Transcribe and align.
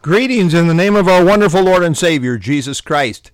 Greetings 0.00 0.54
in 0.54 0.68
the 0.68 0.74
name 0.74 0.94
of 0.94 1.08
our 1.08 1.24
wonderful 1.24 1.60
Lord 1.60 1.82
and 1.82 1.98
Savior, 1.98 2.38
Jesus 2.38 2.80
Christ. 2.80 3.32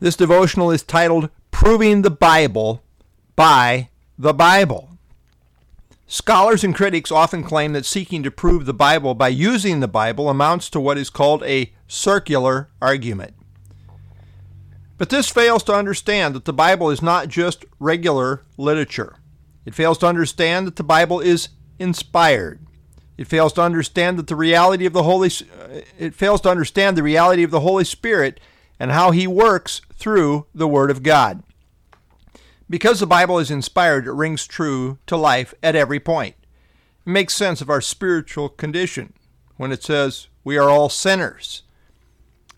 This 0.00 0.16
devotional 0.16 0.70
is 0.70 0.82
titled 0.82 1.28
Proving 1.50 2.00
the 2.00 2.10
Bible 2.10 2.82
by 3.36 3.90
the 4.18 4.32
Bible. 4.32 4.96
Scholars 6.06 6.64
and 6.64 6.74
critics 6.74 7.12
often 7.12 7.44
claim 7.44 7.74
that 7.74 7.84
seeking 7.84 8.22
to 8.22 8.30
prove 8.30 8.64
the 8.64 8.72
Bible 8.72 9.14
by 9.14 9.28
using 9.28 9.80
the 9.80 9.88
Bible 9.88 10.30
amounts 10.30 10.70
to 10.70 10.80
what 10.80 10.96
is 10.96 11.10
called 11.10 11.42
a 11.42 11.74
circular 11.86 12.70
argument. 12.80 13.34
But 14.96 15.10
this 15.10 15.28
fails 15.28 15.62
to 15.64 15.74
understand 15.74 16.34
that 16.34 16.46
the 16.46 16.54
Bible 16.54 16.88
is 16.88 17.02
not 17.02 17.28
just 17.28 17.66
regular 17.78 18.42
literature. 18.56 19.18
It 19.66 19.74
fails 19.74 19.98
to 19.98 20.06
understand 20.06 20.66
that 20.66 20.76
the 20.76 20.82
Bible 20.82 21.20
is 21.20 21.50
inspired. 21.78 22.65
It 23.16 23.26
fails 23.26 23.52
to 23.54 23.62
understand 23.62 24.18
that 24.18 24.26
the 24.26 24.36
reality 24.36 24.86
of 24.86 24.92
the 24.92 25.02
Holy 25.02 25.28
uh, 25.28 25.80
it 25.98 26.14
fails 26.14 26.40
to 26.42 26.50
understand 26.50 26.96
the 26.96 27.02
reality 27.02 27.42
of 27.42 27.50
the 27.50 27.60
Holy 27.60 27.84
Spirit 27.84 28.40
and 28.78 28.90
how 28.90 29.10
he 29.10 29.26
works 29.26 29.80
through 29.94 30.46
the 30.54 30.68
word 30.68 30.90
of 30.90 31.02
God. 31.02 31.42
Because 32.68 33.00
the 33.00 33.06
Bible 33.06 33.38
is 33.38 33.50
inspired, 33.50 34.06
it 34.06 34.12
rings 34.12 34.46
true 34.46 34.98
to 35.06 35.16
life 35.16 35.54
at 35.62 35.76
every 35.76 36.00
point. 36.00 36.34
It 37.06 37.10
makes 37.10 37.34
sense 37.34 37.60
of 37.60 37.70
our 37.70 37.80
spiritual 37.80 38.48
condition 38.48 39.14
when 39.56 39.72
it 39.72 39.82
says 39.82 40.26
we 40.44 40.58
are 40.58 40.68
all 40.68 40.88
sinners. 40.88 41.62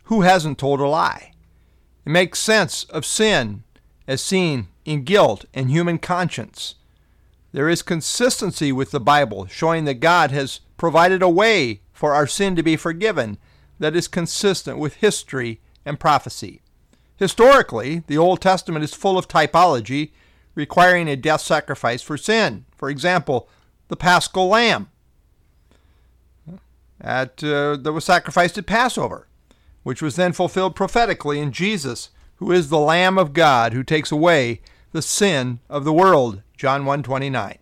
Who 0.05 0.23
hasn't 0.23 0.59
told 0.59 0.81
a 0.81 0.89
lie? 0.89 1.33
It 2.07 2.11
makes 2.11 2.39
sense 2.39 2.85
of 2.85 3.05
sin 3.05 3.65
as 4.07 4.23
seen 4.23 4.69
in 4.87 5.05
guilt 5.05 5.45
and 5.53 5.71
human 5.71 5.99
conscience. 5.99 6.77
There 7.53 7.69
is 7.69 7.83
consistency 7.83 8.73
with 8.73 8.91
the 8.91 9.01
Bible, 9.01 9.47
showing 9.47 9.85
that 9.85 10.01
God 10.01 10.31
has 10.31 10.61
provided 10.77 11.23
a 11.23 11.29
way 11.29 11.81
for 11.93 12.15
our 12.15 12.27
sin 12.27 12.55
to 12.57 12.63
be 12.63 12.77
forgiven 12.77 13.39
that 13.79 13.97
is 13.97 14.09
consistent 14.09 14.79
with 14.79 14.95
history 14.97 15.61
and 15.85 15.99
prophecy. 15.99 16.61
Historically, 17.17 18.05
the 18.07 18.19
Old 18.19 18.41
Testament 18.41 18.85
is 18.85 18.95
full 18.95 19.19
of 19.19 19.29
typology 19.29 20.13
requiring 20.55 21.09
a 21.09 21.17
death 21.17 21.41
sacrifice 21.41 22.03
for 22.03 22.17
sin. 22.17 22.65
For 22.77 22.91
example, 22.91 23.49
the 23.89 23.97
paschal 23.97 24.49
lamb 24.49 24.91
at, 27.01 27.43
uh, 27.43 27.77
that 27.77 27.93
was 27.93 28.05
sacrificed 28.05 28.59
at 28.59 28.67
Passover, 28.67 29.29
which 29.83 30.03
was 30.03 30.17
then 30.17 30.33
fulfilled 30.33 30.77
prophetically 30.77 31.39
in 31.39 31.53
Jesus, 31.53 32.11
who 32.37 32.53
is 32.53 32.69
the 32.69 32.79
Lamb 32.79 33.19
of 33.19 33.33
God 33.33 33.73
who 33.73 33.83
takes 33.83 34.13
away 34.13 34.61
the 34.93 35.03
sin 35.03 35.61
of 35.69 35.85
the 35.85 35.93
world. 35.93 36.43
John 36.57 36.85
1:29. 36.85 37.59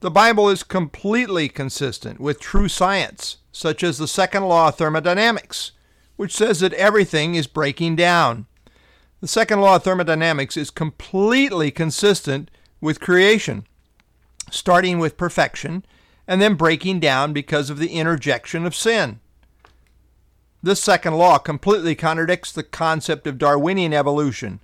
The 0.00 0.10
Bible 0.10 0.50
is 0.50 0.62
completely 0.62 1.48
consistent 1.48 2.20
with 2.20 2.38
true 2.38 2.68
science, 2.68 3.38
such 3.52 3.82
as 3.82 3.98
the 3.98 4.08
second 4.08 4.44
law 4.44 4.68
of 4.68 4.76
thermodynamics, 4.76 5.72
which 6.16 6.36
says 6.36 6.60
that 6.60 6.74
everything 6.74 7.34
is 7.34 7.46
breaking 7.46 7.96
down. 7.96 8.46
The 9.20 9.28
second 9.28 9.60
law 9.60 9.76
of 9.76 9.84
thermodynamics 9.84 10.56
is 10.56 10.70
completely 10.70 11.70
consistent 11.70 12.50
with 12.80 13.00
creation, 13.00 13.66
starting 14.50 14.98
with 14.98 15.16
perfection 15.16 15.84
and 16.26 16.40
then 16.40 16.54
breaking 16.54 17.00
down 17.00 17.32
because 17.32 17.70
of 17.70 17.78
the 17.78 17.88
interjection 17.88 18.66
of 18.66 18.74
sin. 18.74 19.20
This 20.62 20.82
second 20.82 21.14
law 21.14 21.38
completely 21.38 21.94
contradicts 21.94 22.52
the 22.52 22.62
concept 22.62 23.26
of 23.26 23.38
Darwinian 23.38 23.92
evolution, 23.92 24.60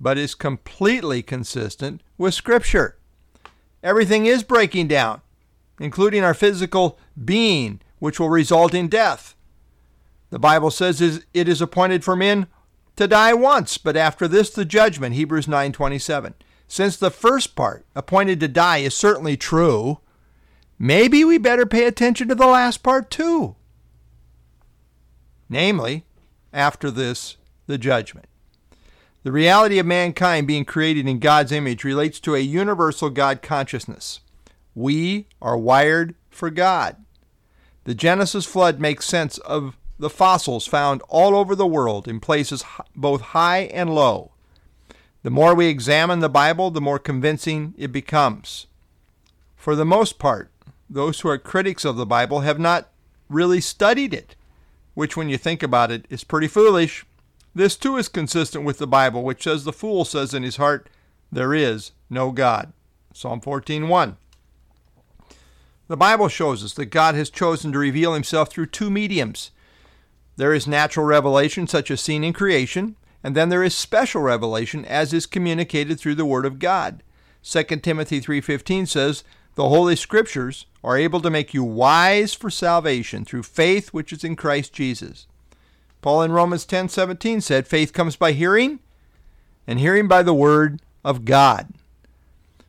but 0.00 0.18
is 0.18 0.34
completely 0.34 1.22
consistent 1.22 2.02
with 2.18 2.34
Scripture. 2.34 2.96
Everything 3.82 4.26
is 4.26 4.42
breaking 4.42 4.88
down, 4.88 5.22
including 5.80 6.24
our 6.24 6.34
physical 6.34 6.98
being, 7.22 7.80
which 7.98 8.18
will 8.20 8.28
result 8.28 8.74
in 8.74 8.88
death. 8.88 9.34
The 10.30 10.38
Bible 10.38 10.70
says 10.70 11.00
it 11.00 11.48
is 11.48 11.60
appointed 11.60 12.04
for 12.04 12.16
men 12.16 12.46
to 12.96 13.06
die 13.06 13.34
once, 13.34 13.78
but 13.78 13.96
after 13.96 14.26
this 14.26 14.50
the 14.50 14.64
judgment, 14.64 15.14
Hebrews 15.14 15.46
9:27. 15.46 16.34
Since 16.68 16.96
the 16.96 17.10
first 17.10 17.54
part, 17.54 17.86
appointed 17.94 18.40
to 18.40 18.48
die, 18.48 18.78
is 18.78 18.94
certainly 18.94 19.36
true, 19.36 20.00
maybe 20.78 21.24
we 21.24 21.38
better 21.38 21.64
pay 21.64 21.84
attention 21.84 22.26
to 22.28 22.34
the 22.34 22.46
last 22.46 22.82
part 22.82 23.10
too. 23.10 23.54
Namely, 25.48 26.04
after 26.52 26.90
this, 26.90 27.36
the 27.66 27.78
judgment. 27.78 28.26
The 29.26 29.32
reality 29.32 29.80
of 29.80 29.86
mankind 29.86 30.46
being 30.46 30.64
created 30.64 31.08
in 31.08 31.18
God's 31.18 31.50
image 31.50 31.82
relates 31.82 32.20
to 32.20 32.36
a 32.36 32.38
universal 32.38 33.10
God 33.10 33.42
consciousness. 33.42 34.20
We 34.72 35.26
are 35.42 35.58
wired 35.58 36.14
for 36.30 36.48
God. 36.48 36.94
The 37.82 37.94
Genesis 37.96 38.46
flood 38.46 38.78
makes 38.78 39.04
sense 39.04 39.38
of 39.38 39.76
the 39.98 40.08
fossils 40.08 40.68
found 40.68 41.02
all 41.08 41.34
over 41.34 41.56
the 41.56 41.66
world 41.66 42.06
in 42.06 42.20
places 42.20 42.62
both 42.94 43.20
high 43.20 43.62
and 43.62 43.92
low. 43.92 44.30
The 45.24 45.30
more 45.30 45.56
we 45.56 45.66
examine 45.66 46.20
the 46.20 46.28
Bible, 46.28 46.70
the 46.70 46.80
more 46.80 47.00
convincing 47.00 47.74
it 47.76 47.90
becomes. 47.90 48.68
For 49.56 49.74
the 49.74 49.84
most 49.84 50.20
part, 50.20 50.52
those 50.88 51.18
who 51.18 51.28
are 51.30 51.36
critics 51.36 51.84
of 51.84 51.96
the 51.96 52.06
Bible 52.06 52.42
have 52.42 52.60
not 52.60 52.92
really 53.28 53.60
studied 53.60 54.14
it, 54.14 54.36
which, 54.94 55.16
when 55.16 55.28
you 55.28 55.36
think 55.36 55.64
about 55.64 55.90
it, 55.90 56.06
is 56.10 56.22
pretty 56.22 56.46
foolish. 56.46 57.04
This 57.56 57.74
too 57.74 57.96
is 57.96 58.08
consistent 58.08 58.64
with 58.64 58.76
the 58.76 58.86
Bible, 58.86 59.24
which 59.24 59.44
says 59.44 59.64
the 59.64 59.72
fool 59.72 60.04
says 60.04 60.34
in 60.34 60.42
his 60.42 60.56
heart, 60.56 60.90
There 61.32 61.54
is 61.54 61.92
no 62.10 62.30
God. 62.30 62.74
Psalm 63.14 63.40
14:1. 63.40 64.16
The 65.88 65.96
Bible 65.96 66.28
shows 66.28 66.62
us 66.62 66.74
that 66.74 66.86
God 66.86 67.14
has 67.14 67.30
chosen 67.30 67.72
to 67.72 67.78
reveal 67.78 68.12
himself 68.12 68.50
through 68.50 68.66
two 68.66 68.90
mediums 68.90 69.52
there 70.36 70.52
is 70.52 70.66
natural 70.66 71.06
revelation, 71.06 71.66
such 71.66 71.90
as 71.90 72.02
seen 72.02 72.22
in 72.22 72.34
creation, 72.34 72.96
and 73.24 73.34
then 73.34 73.48
there 73.48 73.64
is 73.64 73.74
special 73.74 74.20
revelation, 74.20 74.84
as 74.84 75.14
is 75.14 75.24
communicated 75.24 75.98
through 75.98 76.16
the 76.16 76.26
Word 76.26 76.44
of 76.44 76.58
God. 76.58 77.02
2 77.42 77.82
Timothy 77.82 78.20
3:15 78.20 78.84
says, 78.84 79.24
"The 79.54 79.70
Holy 79.70 79.96
Scriptures 79.96 80.66
are 80.84 80.98
able 80.98 81.22
to 81.22 81.30
make 81.30 81.54
you 81.54 81.64
wise 81.64 82.34
for 82.34 82.50
salvation 82.50 83.24
through 83.24 83.44
faith 83.44 83.94
which 83.94 84.12
is 84.12 84.24
in 84.24 84.36
Christ 84.36 84.74
Jesus." 84.74 85.26
Paul 86.06 86.22
in 86.22 86.30
Romans 86.30 86.64
10:17 86.64 87.40
said, 87.40 87.66
"Faith 87.66 87.92
comes 87.92 88.14
by 88.14 88.30
hearing, 88.30 88.78
and 89.66 89.80
hearing 89.80 90.06
by 90.06 90.22
the 90.22 90.32
word 90.32 90.80
of 91.04 91.24
God." 91.24 91.74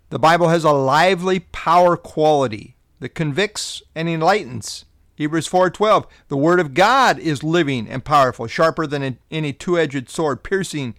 The 0.09 0.17
Bible 0.17 0.49
has 0.49 0.63
a 0.63 0.71
lively 0.71 1.41
power 1.41 1.95
quality 1.95 2.77
that 2.99 3.13
convicts 3.13 3.83
and 3.93 4.09
enlightens. 4.09 4.85
Hebrews 5.13 5.45
4:12 5.45 6.07
The 6.29 6.35
word 6.35 6.59
of 6.59 6.73
God 6.73 7.19
is 7.19 7.43
living 7.43 7.87
and 7.87 8.03
powerful, 8.03 8.47
sharper 8.47 8.87
than 8.87 9.19
any 9.29 9.53
two-edged 9.53 10.09
sword, 10.09 10.41
piercing 10.41 10.95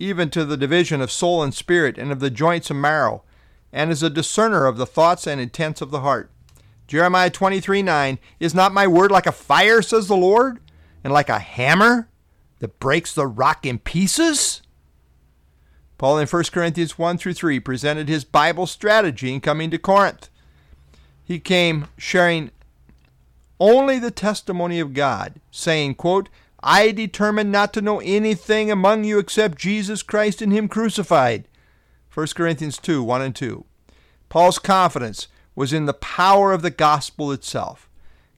even 0.00 0.28
to 0.30 0.44
the 0.44 0.56
division 0.56 1.00
of 1.00 1.12
soul 1.12 1.40
and 1.44 1.54
spirit 1.54 1.98
and 1.98 2.10
of 2.10 2.18
the 2.18 2.30
joints 2.30 2.68
and 2.68 2.82
marrow, 2.82 3.22
and 3.72 3.92
is 3.92 4.02
a 4.02 4.10
discerner 4.10 4.66
of 4.66 4.76
the 4.76 4.86
thoughts 4.86 5.28
and 5.28 5.40
intents 5.40 5.80
of 5.80 5.92
the 5.92 6.00
heart. 6.00 6.32
Jeremiah 6.88 7.30
23:9 7.30 8.18
Is 8.40 8.56
not 8.56 8.74
my 8.74 8.88
word 8.88 9.12
like 9.12 9.26
a 9.26 9.30
fire, 9.30 9.82
says 9.82 10.08
the 10.08 10.16
Lord, 10.16 10.58
and 11.02 11.12
like 11.12 11.28
a 11.28 11.38
hammer 11.38 12.08
that 12.58 12.78
breaks 12.78 13.14
the 13.14 13.26
rock 13.26 13.66
in 13.66 13.78
pieces? 13.78 14.62
Paul 15.98 16.18
in 16.18 16.26
1 16.26 16.44
Corinthians 16.52 16.98
1 16.98 17.18
through 17.18 17.34
3 17.34 17.60
presented 17.60 18.08
his 18.08 18.24
Bible 18.24 18.66
strategy 18.66 19.32
in 19.32 19.40
coming 19.40 19.70
to 19.70 19.78
Corinth. 19.78 20.28
He 21.24 21.38
came 21.38 21.88
sharing 21.96 22.50
only 23.60 24.00
the 24.00 24.10
testimony 24.10 24.80
of 24.80 24.94
God, 24.94 25.40
saying, 25.52 25.94
quote, 25.94 26.28
I 26.62 26.90
determined 26.90 27.52
not 27.52 27.72
to 27.74 27.80
know 27.80 28.00
anything 28.00 28.70
among 28.70 29.04
you 29.04 29.18
except 29.18 29.58
Jesus 29.58 30.02
Christ 30.02 30.42
and 30.42 30.52
Him 30.52 30.68
crucified. 30.68 31.48
1 32.12 32.26
Corinthians 32.34 32.78
2 32.78 33.02
1 33.02 33.22
and 33.22 33.34
2. 33.34 33.64
Paul's 34.28 34.58
confidence 34.58 35.28
was 35.54 35.72
in 35.72 35.86
the 35.86 35.94
power 35.94 36.52
of 36.52 36.62
the 36.62 36.70
gospel 36.70 37.32
itself. 37.32 37.88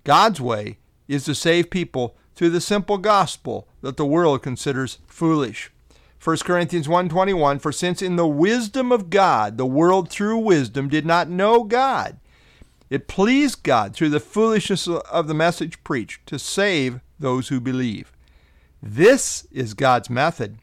God's 0.04 0.40
way 0.40 0.78
is 1.08 1.24
to 1.24 1.34
save 1.34 1.70
people 1.70 2.16
through 2.34 2.50
the 2.50 2.60
simple 2.60 2.98
gospel 2.98 3.68
that 3.80 3.96
the 3.96 4.06
world 4.06 4.42
considers 4.42 4.98
foolish. 5.06 5.70
1 6.22 6.38
Corinthians 6.38 6.88
1:21 6.88 7.58
For 7.60 7.70
since 7.70 8.00
in 8.00 8.16
the 8.16 8.26
wisdom 8.26 8.90
of 8.90 9.10
God 9.10 9.58
the 9.58 9.66
world 9.66 10.08
through 10.08 10.38
wisdom 10.38 10.88
did 10.88 11.04
not 11.04 11.28
know 11.28 11.64
God, 11.64 12.18
it 12.88 13.08
pleased 13.08 13.62
God 13.62 13.94
through 13.94 14.10
the 14.10 14.20
foolishness 14.20 14.88
of 14.88 15.26
the 15.26 15.34
message 15.34 15.82
preached 15.84 16.26
to 16.26 16.38
save 16.38 17.00
those 17.18 17.48
who 17.48 17.60
believe. 17.60 18.12
This 18.82 19.46
is 19.50 19.74
God's 19.74 20.08
method. 20.10 20.58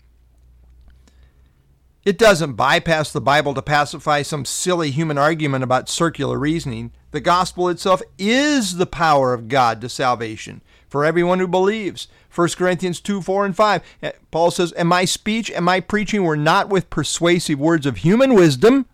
It 2.03 2.17
doesn't 2.17 2.53
bypass 2.53 3.11
the 3.11 3.21
Bible 3.21 3.53
to 3.53 3.61
pacify 3.61 4.23
some 4.23 4.45
silly 4.45 4.91
human 4.91 5.17
argument 5.17 5.63
about 5.63 5.89
circular 5.89 6.39
reasoning. 6.39 6.91
The 7.11 7.21
gospel 7.21 7.69
itself 7.69 8.01
is 8.17 8.77
the 8.77 8.87
power 8.87 9.33
of 9.33 9.47
God 9.47 9.81
to 9.81 9.89
salvation 9.89 10.61
for 10.89 11.05
everyone 11.05 11.39
who 11.39 11.47
believes. 11.47 12.07
1 12.33 12.49
Corinthians 12.57 12.99
2 12.99 13.21
4 13.21 13.45
and 13.45 13.55
5. 13.55 13.83
Eh, 14.01 14.11
Paul 14.31 14.51
says, 14.51 14.71
And 14.71 14.89
my 14.89 15.05
speech 15.05 15.51
and 15.51 15.63
my 15.63 15.79
preaching 15.79 16.23
were 16.23 16.37
not 16.37 16.69
with 16.69 16.89
persuasive 16.89 17.59
words 17.59 17.85
of 17.85 17.97
human 17.97 18.33
wisdom 18.33 18.87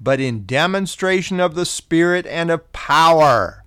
but 0.00 0.20
in 0.20 0.46
demonstration 0.46 1.40
of 1.40 1.54
the 1.54 1.66
Spirit 1.66 2.26
and 2.26 2.50
of 2.50 2.72
power, 2.72 3.64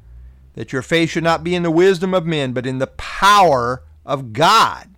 that 0.54 0.72
your 0.72 0.82
faith 0.82 1.10
should 1.12 1.24
not 1.24 1.44
be 1.44 1.56
in 1.56 1.64
the 1.64 1.72
wisdom 1.72 2.14
of 2.14 2.26
men, 2.26 2.54
but 2.54 2.66
in 2.66 2.80
the 2.80 2.88
power 2.88 3.84
of 4.06 4.34
God. 4.34 4.90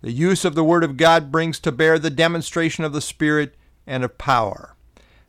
The 0.00 0.12
use 0.12 0.44
of 0.44 0.54
the 0.54 0.64
Word 0.64 0.84
of 0.84 0.96
God 0.96 1.32
brings 1.32 1.58
to 1.60 1.72
bear 1.72 1.98
the 1.98 2.10
demonstration 2.10 2.84
of 2.84 2.92
the 2.92 3.00
Spirit 3.00 3.56
and 3.86 4.04
of 4.04 4.18
power. 4.18 4.76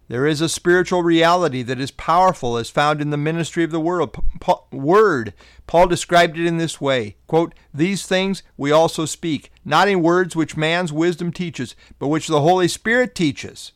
There 0.09 0.25
is 0.25 0.41
a 0.41 0.49
spiritual 0.49 1.03
reality 1.03 1.61
that 1.61 1.79
is 1.79 1.91
powerful 1.91 2.57
as 2.57 2.71
found 2.71 2.99
in 2.99 3.11
the 3.11 3.17
ministry 3.17 3.63
of 3.63 3.69
the 3.69 3.79
word. 3.79 5.33
Paul 5.67 5.87
described 5.87 6.35
it 6.35 6.47
in 6.47 6.57
this 6.57 6.81
way 6.81 7.15
quote, 7.27 7.53
These 7.71 8.07
things 8.07 8.41
we 8.57 8.71
also 8.71 9.05
speak, 9.05 9.51
not 9.63 9.87
in 9.87 10.01
words 10.01 10.35
which 10.35 10.57
man's 10.57 10.91
wisdom 10.91 11.31
teaches, 11.31 11.75
but 11.99 12.07
which 12.07 12.25
the 12.25 12.41
Holy 12.41 12.67
Spirit 12.67 13.13
teaches, 13.13 13.71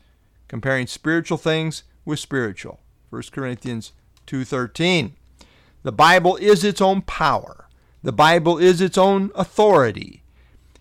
comparing 0.48 0.88
spiritual 0.88 1.38
things 1.38 1.84
with 2.04 2.18
spiritual. 2.18 2.80
1 3.10 3.22
Corinthians 3.30 3.92
2:13. 4.26 5.12
The 5.84 5.92
Bible 5.92 6.34
is 6.36 6.64
its 6.64 6.80
own 6.80 7.02
power. 7.02 7.68
The 8.02 8.12
Bible 8.12 8.58
is 8.58 8.80
its 8.80 8.98
own 8.98 9.30
authority. 9.36 10.23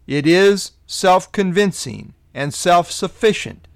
It 0.07 0.27
is 0.27 0.71
self-convincing 0.85 2.13
and 2.33 2.53
self-sufficient 2.53 3.67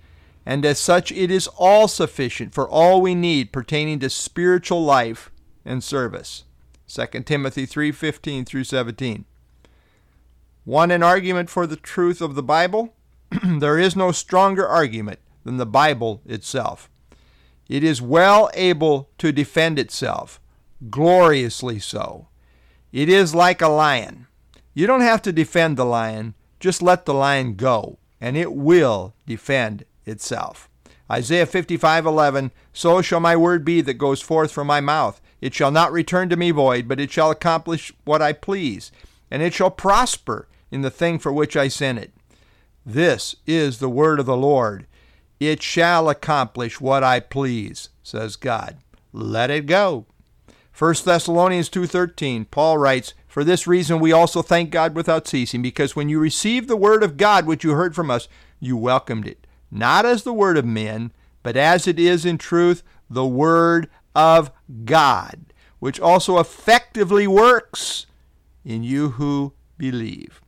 and 0.47 0.65
as 0.65 0.79
such 0.79 1.11
it 1.11 1.29
is 1.29 1.47
all 1.57 1.89
sufficient 1.89 2.53
for 2.53 2.69
all 2.69 3.01
we 3.01 3.13
need 3.13 3.51
pertaining 3.51 3.99
to 3.99 4.09
spiritual 4.09 4.81
life 4.81 5.29
and 5.65 5.83
service. 5.83 6.45
2 6.87 7.25
Timothy 7.25 7.65
3:15 7.65 8.45
through 8.45 8.63
17. 8.63 9.25
Want 10.65 10.93
an 10.93 11.03
argument 11.03 11.49
for 11.49 11.67
the 11.67 11.75
truth 11.75 12.21
of 12.21 12.35
the 12.35 12.43
Bible? 12.43 12.93
there 13.43 13.77
is 13.77 13.97
no 13.97 14.13
stronger 14.13 14.65
argument 14.65 15.19
than 15.43 15.57
the 15.57 15.65
Bible 15.65 16.21
itself. 16.25 16.89
It 17.67 17.83
is 17.83 18.01
well 18.01 18.49
able 18.53 19.09
to 19.17 19.33
defend 19.33 19.77
itself, 19.77 20.39
gloriously 20.89 21.77
so. 21.77 22.29
It 22.93 23.09
is 23.09 23.35
like 23.35 23.61
a 23.61 23.67
lion. 23.67 24.27
You 24.77 24.85
don't 24.85 25.01
have 25.01 25.23
to 25.23 25.33
defend 25.33 25.75
the 25.75 25.85
lion, 25.85 26.35
just 26.59 26.83
let 26.83 27.05
the 27.05 27.13
lion 27.15 27.55
go, 27.55 27.97
and 28.21 28.37
it 28.37 28.53
will 28.53 29.15
defend 29.25 29.85
itself. 30.05 30.69
Isaiah 31.11 31.47
55:11 31.47 32.51
So 32.73 33.01
shall 33.01 33.19
my 33.19 33.35
word 33.35 33.65
be 33.65 33.81
that 33.81 33.95
goes 33.95 34.21
forth 34.21 34.51
from 34.51 34.67
my 34.67 34.79
mouth. 34.79 35.19
It 35.41 35.55
shall 35.55 35.71
not 35.71 35.91
return 35.91 36.29
to 36.29 36.35
me 36.35 36.51
void 36.51 36.87
but 36.87 36.99
it 36.99 37.09
shall 37.09 37.31
accomplish 37.31 37.91
what 38.05 38.21
I 38.21 38.33
please 38.33 38.91
and 39.31 39.41
it 39.41 39.55
shall 39.55 39.71
prosper 39.71 40.47
in 40.69 40.83
the 40.83 40.91
thing 40.91 41.17
for 41.17 41.33
which 41.33 41.57
I 41.57 41.69
sent 41.69 41.97
it. 41.97 42.13
This 42.85 43.35
is 43.47 43.79
the 43.79 43.89
word 43.89 44.19
of 44.19 44.27
the 44.27 44.37
Lord. 44.37 44.85
It 45.39 45.63
shall 45.63 46.07
accomplish 46.07 46.79
what 46.79 47.03
I 47.03 47.19
please 47.19 47.89
says 48.03 48.35
God. 48.35 48.77
Let 49.11 49.49
it 49.49 49.65
go. 49.65 50.05
1 50.77 51.03
Thessalonians 51.03 51.69
2:13 51.69 52.45
Paul 52.51 52.77
writes 52.77 53.15
for 53.27 53.43
this 53.43 53.67
reason 53.67 53.99
we 53.99 54.11
also 54.11 54.41
thank 54.41 54.69
God 54.71 54.95
without 54.95 55.27
ceasing 55.27 55.61
because 55.61 55.95
when 55.95 56.09
you 56.09 56.19
received 56.19 56.67
the 56.67 56.77
word 56.77 57.03
of 57.03 57.17
God 57.17 57.45
which 57.45 57.63
you 57.63 57.71
heard 57.71 57.93
from 57.93 58.09
us 58.09 58.27
you 58.59 58.75
welcomed 58.75 59.27
it 59.27 59.47
not 59.71 60.05
as 60.05 60.23
the 60.23 60.33
word 60.33 60.57
of 60.57 60.65
men, 60.65 61.11
but 61.43 61.57
as 61.57 61.87
it 61.87 61.99
is 61.99 62.25
in 62.25 62.37
truth 62.37 62.83
the 63.09 63.25
word 63.25 63.89
of 64.15 64.51
God, 64.85 65.53
which 65.79 65.99
also 65.99 66.39
effectively 66.39 67.27
works 67.27 68.05
in 68.65 68.83
you 68.83 69.11
who 69.11 69.53
believe. 69.77 70.41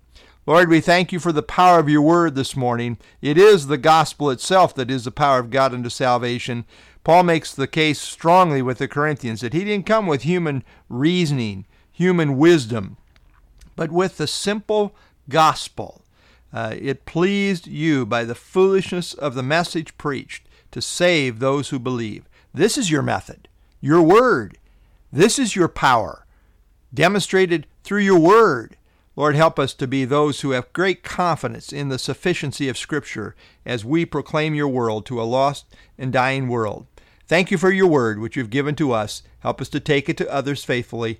Lord, 0.45 0.69
we 0.69 0.81
thank 0.81 1.11
you 1.11 1.19
for 1.19 1.31
the 1.31 1.43
power 1.43 1.79
of 1.79 1.89
your 1.89 2.01
word 2.01 2.33
this 2.33 2.55
morning. 2.55 2.97
It 3.21 3.37
is 3.37 3.67
the 3.67 3.77
gospel 3.77 4.31
itself 4.31 4.73
that 4.75 4.89
is 4.89 5.03
the 5.03 5.11
power 5.11 5.39
of 5.39 5.51
God 5.51 5.73
unto 5.73 5.89
salvation. 5.89 6.65
Paul 7.03 7.23
makes 7.23 7.53
the 7.53 7.67
case 7.67 8.01
strongly 8.01 8.61
with 8.61 8.79
the 8.79 8.87
Corinthians 8.87 9.41
that 9.41 9.53
he 9.53 9.63
didn't 9.63 9.85
come 9.85 10.07
with 10.07 10.23
human 10.23 10.63
reasoning, 10.89 11.65
human 11.99 12.37
wisdom, 12.37 12.95
but 13.75 13.91
with 13.91 14.15
the 14.15 14.25
simple 14.25 14.95
gospel 15.27 16.01
uh, 16.53 16.75
it 16.79 17.05
pleased 17.05 17.67
you 17.67 18.05
by 18.05 18.23
the 18.23 18.35
foolishness 18.35 19.13
of 19.13 19.35
the 19.35 19.43
message 19.43 19.97
preached 19.97 20.47
to 20.71 20.81
save 20.81 21.39
those 21.39 21.69
who 21.69 21.77
believe. 21.77 22.23
This 22.53 22.77
is 22.77 22.89
your 22.89 23.01
method, 23.01 23.49
your 23.81 24.01
word. 24.01 24.57
This 25.11 25.37
is 25.37 25.57
your 25.57 25.67
power, 25.67 26.25
demonstrated 26.93 27.67
through 27.83 28.01
your 28.01 28.19
word. 28.19 28.77
Lord, 29.17 29.35
help 29.35 29.59
us 29.59 29.73
to 29.73 29.87
be 29.87 30.05
those 30.05 30.39
who 30.39 30.51
have 30.51 30.71
great 30.71 31.03
confidence 31.03 31.73
in 31.73 31.89
the 31.89 31.99
sufficiency 31.99 32.69
of 32.69 32.77
Scripture 32.77 33.35
as 33.65 33.83
we 33.83 34.05
proclaim 34.05 34.55
your 34.55 34.69
world 34.69 35.05
to 35.07 35.21
a 35.21 35.23
lost 35.23 35.65
and 35.97 36.13
dying 36.13 36.47
world. 36.47 36.87
Thank 37.27 37.51
you 37.51 37.57
for 37.57 37.71
your 37.71 37.87
word, 37.87 38.19
which 38.19 38.37
you've 38.37 38.49
given 38.49 38.75
to 38.75 38.93
us. 38.93 39.21
Help 39.41 39.61
us 39.61 39.69
to 39.69 39.79
take 39.79 40.09
it 40.09 40.17
to 40.17 40.33
others 40.33 40.63
faithfully. 40.63 41.19